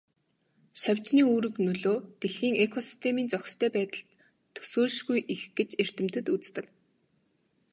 [0.81, 4.09] Шавжны үүрэг нөлөө дэлхийн экосистемийн зохистой байдалд
[4.55, 6.65] төсөөлшгүй их гэж эрдэмтэд үздэг.